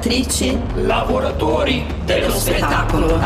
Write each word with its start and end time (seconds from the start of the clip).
lavoratrici, 0.00 0.58
lavoratori 0.76 1.84
dello 2.06 2.30
spettacolo. 2.30 3.18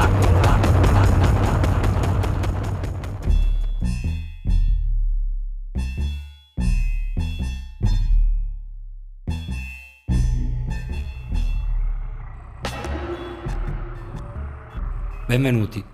Benvenuti. 15.27 15.85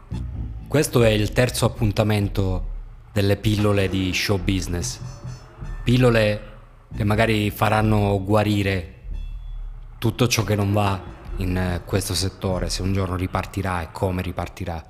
Questo 0.66 1.02
è 1.02 1.08
il 1.08 1.32
terzo 1.32 1.66
appuntamento 1.66 2.68
delle 3.12 3.36
pillole 3.36 3.90
di 3.90 4.14
show 4.14 4.38
business. 4.38 4.98
Pillole 5.84 6.48
che 6.96 7.04
magari 7.04 7.50
faranno 7.50 8.22
guarire 8.24 8.99
tutto 10.00 10.26
ciò 10.28 10.44
che 10.44 10.54
non 10.54 10.72
va 10.72 10.98
in 11.36 11.54
eh, 11.54 11.82
questo 11.84 12.14
settore, 12.14 12.70
se 12.70 12.80
un 12.80 12.94
giorno 12.94 13.16
ripartirà 13.16 13.82
e 13.82 13.88
come 13.92 14.22
ripartirà. 14.22 14.82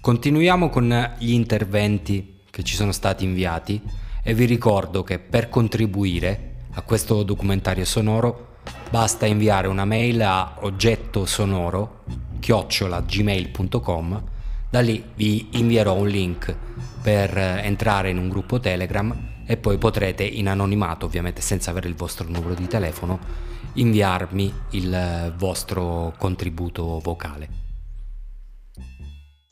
Continuiamo 0.00 0.70
con 0.70 1.14
gli 1.18 1.32
interventi 1.32 2.42
che 2.48 2.62
ci 2.62 2.76
sono 2.76 2.92
stati 2.92 3.24
inviati 3.24 3.82
e 4.22 4.34
vi 4.34 4.44
ricordo 4.44 5.02
che 5.02 5.18
per 5.18 5.48
contribuire 5.48 6.54
a 6.74 6.82
questo 6.82 7.24
documentario 7.24 7.84
sonoro 7.84 8.58
basta 8.88 9.26
inviare 9.26 9.66
una 9.66 9.84
mail 9.84 10.22
a 10.22 10.58
oggetto 10.60 11.26
chiocciolagmail.com 12.38 14.22
da 14.70 14.80
lì 14.80 15.02
vi 15.16 15.48
invierò 15.52 15.94
un 15.94 16.06
link 16.06 16.54
per 17.02 17.36
eh, 17.36 17.62
entrare 17.64 18.10
in 18.10 18.18
un 18.18 18.28
gruppo 18.28 18.60
Telegram 18.60 19.34
e 19.46 19.56
poi 19.56 19.78
potrete 19.78 20.24
in 20.24 20.48
anonimato, 20.48 21.06
ovviamente 21.06 21.40
senza 21.40 21.70
avere 21.70 21.88
il 21.88 21.94
vostro 21.94 22.28
numero 22.28 22.54
di 22.54 22.66
telefono, 22.66 23.18
inviarmi 23.74 24.52
il 24.70 25.34
vostro 25.38 26.12
contributo 26.18 27.00
vocale. 27.02 27.64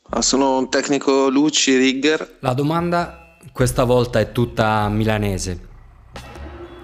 Ah, 0.09 0.21
sono 0.21 0.57
un 0.57 0.69
tecnico 0.69 1.29
luci 1.29 1.75
rigger. 1.77 2.37
La 2.41 2.53
domanda 2.53 3.37
questa 3.51 3.83
volta 3.85 4.19
è 4.19 4.31
tutta 4.31 4.87
milanese. 4.89 5.73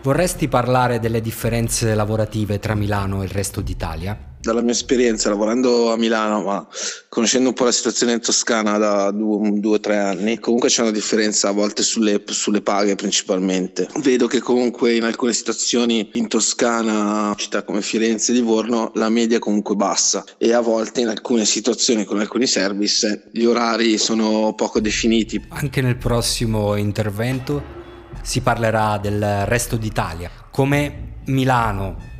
Vorresti 0.01 0.47
parlare 0.47 0.99
delle 0.99 1.21
differenze 1.21 1.93
lavorative 1.93 2.57
tra 2.57 2.73
Milano 2.73 3.21
e 3.21 3.25
il 3.25 3.31
resto 3.31 3.61
d'Italia? 3.61 4.30
Dalla 4.41 4.61
mia 4.61 4.71
esperienza 4.71 5.29
lavorando 5.29 5.91
a 5.91 5.97
Milano, 5.97 6.41
ma 6.41 6.67
conoscendo 7.07 7.49
un 7.49 7.55
po' 7.55 7.65
la 7.65 7.71
situazione 7.71 8.13
in 8.13 8.21
Toscana 8.21 8.77
da 8.77 9.11
due 9.11 9.59
o 9.63 9.79
tre 9.79 9.97
anni, 9.97 10.39
comunque 10.39 10.69
c'è 10.69 10.81
una 10.81 10.91
differenza 10.91 11.49
a 11.49 11.51
volte 11.51 11.83
sulle, 11.83 12.21
sulle, 12.25 12.61
paghe 12.61 12.95
principalmente. 12.95 13.87
Vedo 13.99 14.27
che 14.27 14.39
comunque 14.39 14.95
in 14.95 15.03
alcune 15.03 15.33
situazioni 15.33 16.09
in 16.13 16.27
Toscana, 16.27 17.33
città 17.37 17.63
come 17.63 17.81
Firenze 17.81 18.31
e 18.31 18.35
Livorno, 18.35 18.91
la 18.95 19.09
media 19.09 19.37
è 19.37 19.39
comunque 19.39 19.75
bassa 19.75 20.23
e 20.37 20.53
a 20.53 20.59
volte 20.59 21.01
in 21.01 21.07
alcune 21.07 21.45
situazioni 21.45 22.03
con 22.03 22.19
alcuni 22.19 22.47
service 22.47 23.29
gli 23.31 23.45
orari 23.45 23.97
sono 23.97 24.53
poco 24.55 24.79
definiti. 24.79 25.43
Anche 25.49 25.81
nel 25.81 25.97
prossimo 25.97 26.75
intervento 26.75 27.79
si 28.23 28.41
parlerà 28.41 28.97
del 28.97 29.45
resto 29.45 29.77
d'Italia, 29.77 30.29
come 30.51 31.09
Milano 31.25 32.10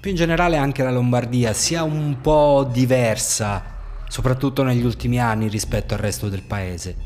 più 0.00 0.10
in 0.10 0.16
generale 0.16 0.56
anche 0.56 0.82
la 0.82 0.90
Lombardia 0.90 1.52
sia 1.52 1.82
un 1.82 2.18
po' 2.20 2.68
diversa, 2.70 3.62
soprattutto 4.08 4.62
negli 4.62 4.84
ultimi 4.84 5.18
anni 5.18 5.48
rispetto 5.48 5.94
al 5.94 6.00
resto 6.00 6.28
del 6.28 6.42
paese. 6.42 6.96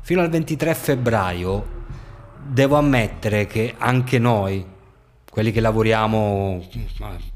Fino 0.00 0.20
al 0.20 0.30
23 0.30 0.74
febbraio 0.74 1.80
devo 2.44 2.76
ammettere 2.76 3.46
che 3.46 3.74
anche 3.76 4.18
noi, 4.18 4.64
quelli 5.30 5.52
che 5.52 5.60
lavoriamo 5.60 6.62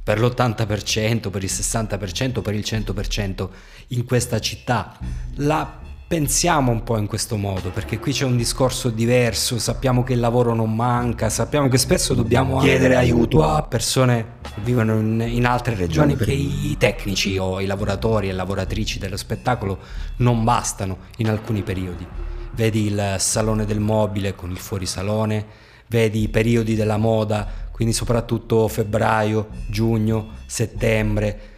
per 0.02 0.20
l'80%, 0.20 1.30
per 1.30 1.42
il 1.42 1.50
60%, 1.50 2.40
per 2.42 2.54
il 2.54 2.64
100% 2.66 3.48
in 3.88 4.04
questa 4.04 4.38
città, 4.38 4.96
la 5.36 5.84
pensiamo 6.08 6.70
un 6.70 6.84
po' 6.84 6.98
in 6.98 7.06
questo 7.06 7.36
modo, 7.36 7.70
perché 7.70 7.98
qui 7.98 8.12
c'è 8.12 8.24
un 8.24 8.36
discorso 8.36 8.90
diverso, 8.90 9.58
sappiamo 9.58 10.04
che 10.04 10.12
il 10.12 10.20
lavoro 10.20 10.54
non 10.54 10.74
manca, 10.74 11.28
sappiamo 11.28 11.68
che 11.68 11.78
spesso 11.78 12.14
dobbiamo 12.14 12.58
chiedere 12.60 12.94
aiuto 12.94 13.42
a 13.42 13.62
persone 13.62 14.24
vivono 14.62 14.98
in, 14.98 15.20
in 15.20 15.46
altre 15.46 15.74
regioni, 15.74 16.16
perché 16.16 16.32
i 16.32 16.76
tecnici 16.78 17.38
o 17.38 17.60
i 17.60 17.66
lavoratori 17.66 18.28
e 18.28 18.32
lavoratrici 18.32 18.98
dello 18.98 19.16
spettacolo 19.16 19.78
non 20.16 20.44
bastano 20.44 20.98
in 21.18 21.28
alcuni 21.28 21.62
periodi. 21.62 22.06
Vedi 22.52 22.86
il 22.86 23.16
salone 23.18 23.64
del 23.64 23.80
mobile 23.80 24.34
con 24.34 24.50
il 24.50 24.58
fuorisalone, 24.58 25.44
vedi 25.88 26.22
i 26.22 26.28
periodi 26.28 26.74
della 26.74 26.96
moda, 26.96 27.46
quindi 27.70 27.94
soprattutto 27.94 28.66
febbraio, 28.68 29.48
giugno, 29.68 30.30
settembre, 30.46 31.54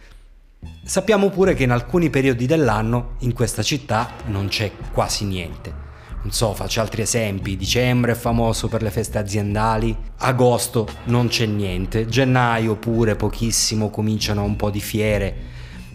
Sappiamo 0.83 1.29
pure 1.29 1.53
che 1.53 1.63
in 1.63 1.71
alcuni 1.71 2.09
periodi 2.09 2.45
dell'anno 2.45 3.15
in 3.19 3.31
questa 3.31 3.63
città 3.63 4.11
non 4.25 4.49
c'è 4.49 4.71
quasi 4.91 5.23
niente. 5.23 5.87
Non 6.21 6.31
so, 6.33 6.53
faccio 6.53 6.81
altri 6.81 7.03
esempi. 7.03 7.55
Dicembre 7.55 8.11
è 8.11 8.15
famoso 8.15 8.67
per 8.67 8.81
le 8.81 8.91
feste 8.91 9.17
aziendali, 9.17 9.95
agosto 10.17 10.87
non 11.05 11.29
c'è 11.29 11.45
niente, 11.45 12.07
gennaio 12.07 12.75
pure 12.75 13.15
pochissimo, 13.15 13.89
cominciano 13.89 14.43
un 14.43 14.57
po' 14.57 14.69
di 14.69 14.81
fiere, 14.81 15.35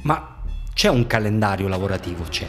ma 0.02 0.40
c'è 0.72 0.88
un 0.88 1.06
calendario 1.06 1.68
lavorativo, 1.68 2.24
c'è. 2.28 2.48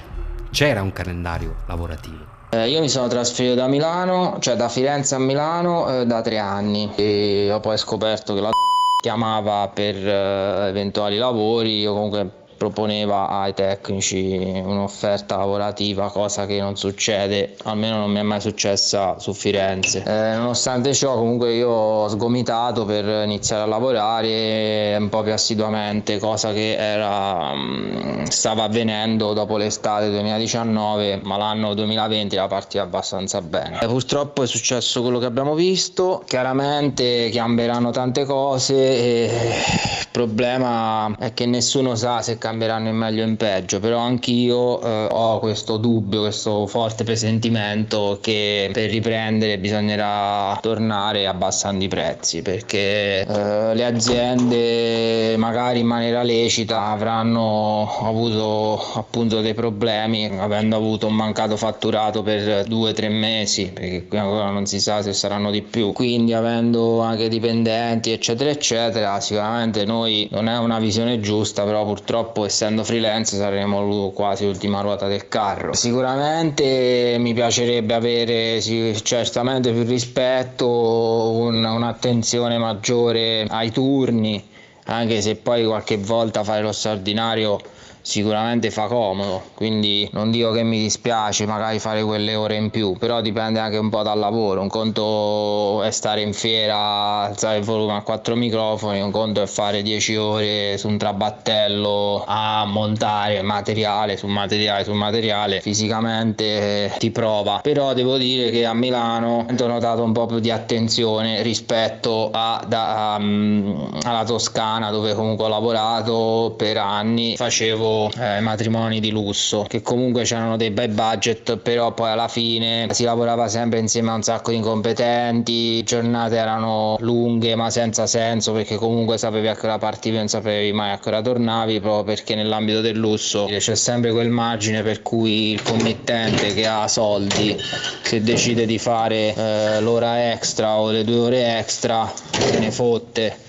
C'era 0.52 0.82
un 0.82 0.94
calendario 0.94 1.56
lavorativo. 1.68 2.34
Eh, 2.52 2.70
io 2.70 2.80
mi 2.80 2.88
sono 2.88 3.08
trasferito 3.08 3.56
da 3.56 3.68
Milano, 3.68 4.38
cioè 4.40 4.56
da 4.56 4.70
Firenze 4.70 5.16
a 5.16 5.20
Milano 5.20 6.02
eh, 6.02 6.06
da 6.06 6.22
tre 6.22 6.38
anni 6.38 6.90
e 6.96 7.52
ho 7.52 7.60
poi 7.60 7.78
scoperto 7.78 8.34
che 8.34 8.40
la 8.40 8.52
chiamava 9.04 9.68
per 9.68 9.96
uh, 9.96 10.68
eventuali 10.68 11.18
lavori 11.18 11.86
o 11.86 11.94
comunque 11.94 12.45
proponeva 12.58 13.28
ai 13.30 13.54
tecnici 13.54 14.62
un'offerta 14.64 15.38
lavorativa, 15.38 16.10
cosa 16.10 16.46
che 16.46 16.60
non 16.60 16.76
succede, 16.76 17.56
almeno 17.64 17.98
non 17.98 18.12
mi 18.12 18.20
è 18.20 18.24
mai 18.24 18.42
successa 18.42 19.20
su 19.20 19.34
Firenze. 19.34 20.04
Eh, 20.06 20.36
nonostante 20.36 20.94
ciò, 20.94 21.16
comunque 21.16 21.54
io 21.54 21.70
ho 21.70 22.08
sgomitato 22.08 22.86
per 22.86 23.06
iniziare 23.26 23.64
a 23.64 23.66
lavorare 23.66 24.96
un 25.00 25.10
po' 25.10 25.22
più 25.24 25.34
assiduamente, 25.34 26.18
cosa 26.20 26.54
che 26.54 26.76
era, 26.76 27.54
mm, 27.54 28.24
stava 28.26 28.64
avvenendo 28.64 29.34
dopo 29.34 29.58
l'estate 29.58 30.10
2019, 30.10 31.20
ma 31.24 31.38
l'anno 31.38 31.74
2020 31.74 32.36
la 32.36 32.48
partita 32.48 32.84
abbastanza 32.84 33.42
bene. 33.42 33.80
Eh, 33.82 33.88
purtroppo 33.88 34.44
è 34.44 34.48
successo 34.48 35.02
quello 35.02 35.20
che 35.20 35.26
abbiamo 35.26 35.54
visto, 35.56 36.24
chiaramente 36.26 37.30
cambieranno 37.32 37.92
tante 37.92 38.26
cose 38.26 38.74
e 38.76 39.95
problema 40.16 41.14
è 41.20 41.34
che 41.34 41.46
nessuno 41.46 41.96
sa 41.96 42.22
se 42.22 42.38
cambieranno 42.38 42.88
in 42.88 42.96
meglio 42.96 43.26
o 43.26 43.28
in 43.28 43.36
peggio, 43.36 43.82
però 43.82 43.98
anch'io 44.00 44.82
eh, 44.82 45.08
ho 45.12 45.40
questo 45.40 45.76
dubbio, 45.76 46.22
questo 46.22 46.68
forte 46.68 47.04
presentimento 47.04 48.20
che 48.22 48.70
per 48.72 48.90
riprendere 48.90 49.58
bisognerà 49.58 50.58
tornare 50.62 51.28
abbassando 51.28 51.84
i 51.84 51.90
prezzi 51.90 52.42
perché 52.42 53.26
eh, 53.28 53.76
le 53.76 53.86
aziende 53.86 55.36
magari 55.36 55.80
in 55.80 55.88
maniera 55.88 56.24
lecita 56.24 56.84
avranno 56.84 57.98
avuto 58.00 58.80
appunto 58.94 59.42
dei 59.42 59.54
problemi 59.54 60.32
avendo 60.40 60.78
avuto 60.78 61.08
un 61.08 61.16
mancato 61.16 61.58
fatturato 61.58 62.24
per 62.24 62.64
due 62.68 62.92
o 62.92 62.94
tre 62.94 63.10
mesi 63.10 63.70
perché 63.74 64.08
qui 64.08 64.18
ancora 64.18 64.50
non 64.50 64.66
si 64.66 64.80
sa 64.80 65.02
se 65.02 65.12
saranno 65.12 65.52
di 65.52 65.62
più. 65.62 65.92
Quindi 65.92 66.32
avendo 66.32 67.02
anche 67.02 67.28
dipendenti 67.28 68.12
eccetera 68.12 68.50
eccetera 68.50 69.20
sicuramente 69.20 69.84
noi 69.84 70.05
non 70.32 70.48
è 70.48 70.58
una 70.58 70.80
visione 70.80 71.20
giusta 71.20 71.64
però 71.64 71.86
purtroppo 71.86 72.46
essendo 72.46 72.84
freelance 72.84 73.36
saremo 73.36 74.12
quasi 74.12 74.46
l'ultima 74.46 74.82
ruota 74.82 75.08
del 75.08 75.28
carro. 75.28 75.74
Sicuramente 75.74 77.18
mi 77.20 77.34
piacerebbe 77.34 77.94
avere 77.94 78.62
certamente 78.62 79.72
più 79.72 79.84
rispetto, 79.84 80.68
un, 80.68 81.64
un'attenzione 81.64 82.58
maggiore 82.58 83.46
ai 83.50 83.72
turni, 83.72 84.44
anche 84.86 85.22
se 85.22 85.36
poi 85.36 85.66
qualche 85.66 85.98
volta 85.98 86.44
fare 86.44 86.62
lo 86.62 86.72
straordinario 86.72 87.60
sicuramente 88.06 88.70
fa 88.70 88.86
comodo, 88.86 89.42
quindi 89.56 90.08
non 90.14 90.30
dico 90.30 90.52
che 90.52 90.62
mi 90.62 90.78
dispiace 90.78 91.48
magari 91.48 91.80
fare 91.80 92.04
quelle 92.04 92.36
ore 92.36 92.56
in 92.56 92.70
più, 92.70 92.96
però 93.00 93.20
dipende 93.20 93.58
anche 93.58 93.78
un 93.78 93.90
po' 93.90 94.04
dal 94.04 94.20
lavoro, 94.20 94.62
un 94.62 94.70
conto 94.70 95.82
è 95.82 95.90
stare 95.90 96.22
in 96.22 96.32
fiera, 96.32 97.24
alzare 97.24 97.58
il 97.58 97.64
volume 97.64 97.94
a 97.96 98.02
quattro 98.02 98.36
microfoni, 98.36 99.02
un 99.02 99.10
conto 99.10 99.42
è 99.42 99.48
fare 99.48 99.82
10 99.82 100.16
ore 100.18 100.78
su 100.78 100.88
un 100.88 101.00
trabattello 101.00 102.24
a 102.28 102.64
montare 102.66 103.42
materiale 103.42 104.18
su 104.18 104.28
materiale 104.28 104.84
su 104.84 104.94
materiale, 104.94 105.60
fisicamente 105.62 106.94
ti 107.00 107.10
prova, 107.10 107.62
però 107.64 107.94
devo 107.94 108.18
dire 108.18 108.52
che 108.52 108.66
a 108.66 108.76
Milano 108.76 109.48
ho 109.50 109.68
notato 109.68 110.04
un 110.04 110.14
po' 110.14 110.28
più 110.28 110.38
di 110.38 110.52
attenzione 110.52 111.42
rispetto 111.42 112.30
a, 112.32 112.64
da, 112.68 113.16
um, 113.18 113.90
alla 114.04 114.24
Toscana 114.24 114.92
dove 114.92 115.16
comunque 115.16 115.46
ho 115.46 115.50
lavorato 115.50 116.54
per 116.56 116.78
anni, 116.78 117.36
facevo 117.36 117.94
eh, 118.18 118.40
matrimoni 118.40 119.00
di 119.00 119.12
lusso, 119.12 119.66
che 119.68 119.82
comunque 119.82 120.24
c'erano 120.24 120.58
dei 120.58 120.72
bei 120.72 120.88
budget, 120.88 121.58
però 121.58 121.94
poi 121.94 122.10
alla 122.10 122.28
fine 122.28 122.88
si 122.92 123.04
lavorava 123.04 123.48
sempre 123.48 123.80
insieme 123.80 124.12
a 124.12 124.16
un 124.16 124.24
sacco 124.24 124.52
di 124.52 124.58
incompetenti, 124.58 125.84
giornate 125.84 126.36
erano 126.36 126.98
lunghe 127.00 127.56
ma 127.56 127.70
senza 127.70 128.06
senso 128.08 128.52
perché 128.52 128.76
comunque 128.76 129.18
sapevi 129.18 129.48
a 129.48 129.56
che 129.56 129.66
ora 129.66 129.78
partivi, 129.78 130.18
non 130.18 130.28
sapevi 130.28 130.72
mai 130.72 130.92
a 130.92 131.00
che 131.00 131.10
ora 131.10 131.22
tornavi, 131.22 131.80
proprio 131.80 132.04
perché 132.04 132.36
nell'ambito 132.36 132.82
del 132.82 132.98
lusso 132.98 133.46
c'è 133.46 133.76
sempre 133.76 134.12
quel 134.12 134.30
margine 134.30 134.82
per 134.82 135.02
cui 135.02 135.52
il 135.52 135.62
committente 135.62 136.54
che 136.54 136.68
ha 136.68 136.88
soldi, 136.88 137.56
se 138.04 138.22
decide 138.22 138.66
di 138.66 138.78
fare 138.78 139.34
eh, 139.34 139.82
l'ora 139.82 140.32
extra 140.32 140.78
o 140.78 140.92
le 140.92 141.04
due 141.04 141.20
ore 141.20 141.58
extra, 141.58 142.12
se 142.32 142.60
ne 142.60 142.72
fotte 142.72 143.44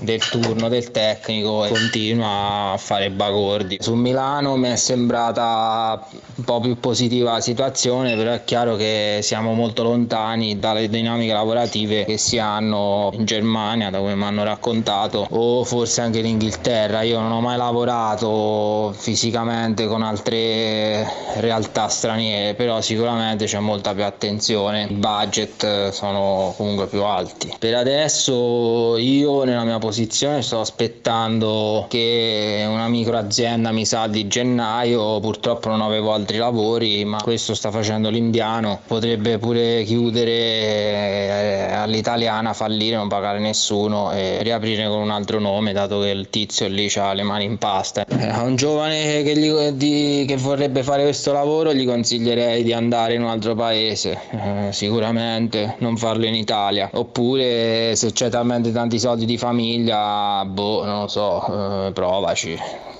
del 0.00 0.20
turno 0.28 0.68
del 0.68 0.90
tecnico 0.90 1.64
e 1.64 1.68
continua 1.68 2.72
a 2.72 2.76
fare 2.76 3.10
bagordi. 3.10 3.78
Su 3.90 3.96
Milano 3.96 4.54
mi 4.54 4.68
è 4.68 4.76
sembrata 4.76 6.06
un 6.36 6.44
po' 6.44 6.60
più 6.60 6.78
positiva 6.78 7.32
la 7.32 7.40
situazione, 7.40 8.14
però 8.14 8.30
è 8.30 8.44
chiaro 8.44 8.76
che 8.76 9.18
siamo 9.20 9.52
molto 9.52 9.82
lontani 9.82 10.60
dalle 10.60 10.88
dinamiche 10.88 11.32
lavorative 11.32 12.04
che 12.04 12.16
si 12.16 12.38
hanno 12.38 13.10
in 13.14 13.24
Germania, 13.24 13.90
da 13.90 13.98
come 13.98 14.14
mi 14.14 14.22
hanno 14.22 14.44
raccontato, 14.44 15.26
o 15.28 15.64
forse 15.64 16.02
anche 16.02 16.20
in 16.20 16.26
Inghilterra. 16.26 17.02
Io 17.02 17.18
non 17.18 17.32
ho 17.32 17.40
mai 17.40 17.56
lavorato 17.56 18.94
fisicamente 18.96 19.88
con 19.88 20.02
altre 20.02 21.04
realtà 21.38 21.88
straniere, 21.88 22.54
però 22.54 22.80
sicuramente 22.80 23.46
c'è 23.46 23.58
molta 23.58 23.92
più 23.92 24.04
attenzione, 24.04 24.86
i 24.88 24.94
budget 24.94 25.88
sono 25.88 26.54
comunque 26.56 26.86
più 26.86 27.02
alti. 27.02 27.56
Per 27.58 27.74
adesso 27.74 28.96
io 28.98 29.42
nella 29.42 29.64
mia 29.64 29.80
posizione 29.80 30.42
sto 30.42 30.60
aspettando 30.60 31.86
che 31.88 32.64
una 32.68 32.86
micro 32.86 33.16
azienda 33.18 33.78
mi 33.80 33.86
sa 33.86 34.06
di 34.08 34.26
gennaio 34.26 35.20
purtroppo 35.20 35.70
non 35.70 35.80
avevo 35.80 36.12
altri 36.12 36.36
lavori 36.36 37.02
ma 37.06 37.18
questo 37.22 37.54
sta 37.54 37.70
facendo 37.70 38.10
l'indiano. 38.10 38.80
Potrebbe 38.86 39.38
pure 39.38 39.84
chiudere 39.84 40.30
eh, 40.30 41.72
all'italiana 41.72 42.52
fallire 42.52 42.96
non 42.96 43.08
pagare 43.08 43.38
nessuno 43.38 44.12
e 44.12 44.42
riaprire 44.42 44.86
con 44.86 44.98
un 45.00 45.10
altro 45.10 45.40
nome 45.40 45.72
dato 45.72 46.00
che 46.00 46.10
il 46.10 46.28
tizio 46.28 46.68
lì 46.68 46.92
ha 46.96 47.14
le 47.14 47.22
mani 47.22 47.44
in 47.44 47.56
pasta. 47.56 48.04
Eh, 48.04 48.26
a 48.26 48.42
un 48.42 48.56
giovane 48.56 49.22
che, 49.22 49.34
gli, 49.34 49.50
di, 49.70 50.24
che 50.28 50.36
vorrebbe 50.36 50.82
fare 50.82 51.04
questo 51.04 51.32
lavoro 51.32 51.72
gli 51.72 51.86
consiglierei 51.86 52.62
di 52.62 52.74
andare 52.74 53.14
in 53.14 53.22
un 53.22 53.28
altro 53.28 53.54
paese 53.54 54.18
eh, 54.30 54.72
sicuramente 54.72 55.76
non 55.78 55.96
farlo 55.96 56.26
in 56.26 56.34
Italia. 56.34 56.90
Oppure 56.92 57.96
se 57.96 58.12
c'è 58.12 58.28
talmente 58.28 58.72
tanti 58.72 58.98
soldi 58.98 59.24
di 59.24 59.38
famiglia, 59.38 60.44
boh, 60.44 60.84
non 60.84 61.00
lo 61.00 61.08
so, 61.08 61.86
eh, 61.86 61.92
provaci. 61.92 62.98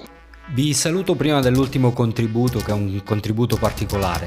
Vi 0.52 0.74
saluto 0.74 1.14
prima 1.14 1.40
dell'ultimo 1.40 1.92
contributo, 1.92 2.58
che 2.58 2.72
è 2.72 2.74
un 2.74 3.00
contributo 3.04 3.56
particolare. 3.56 4.26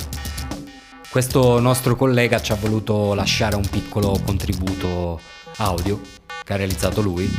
Questo 1.10 1.60
nostro 1.60 1.98
collega 1.98 2.42
ci 2.42 2.54
ha 2.54 2.56
voluto 2.56 3.14
lasciare 3.14 3.58
un 3.58 3.68
piccolo 3.70 4.18
contributo 4.24 5.20
audio 5.58 6.00
che 6.46 6.54
ha 6.54 6.56
realizzato 6.56 7.02
lui, 7.02 7.30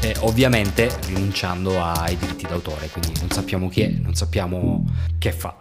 e 0.00 0.14
ovviamente 0.20 0.88
rinunciando 1.06 1.82
ai 1.82 2.16
diritti 2.16 2.46
d'autore, 2.46 2.88
quindi 2.88 3.18
non 3.18 3.28
sappiamo 3.30 3.68
chi 3.68 3.80
è, 3.82 3.88
non 3.88 4.14
sappiamo 4.14 4.84
che 5.18 5.32
fa. 5.32 5.56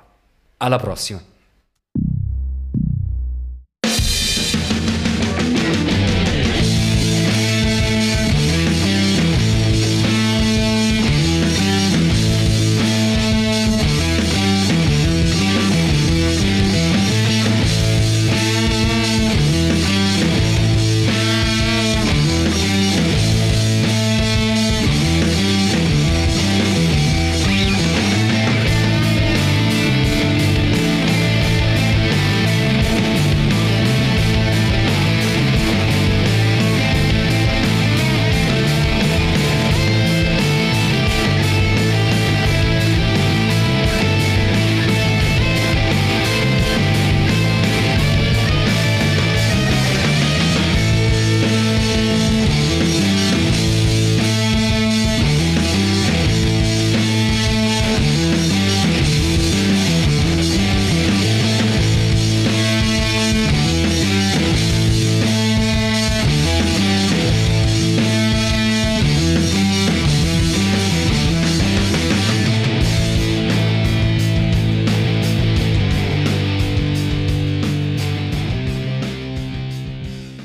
Alla 0.57 0.77
prossima! 0.77 1.19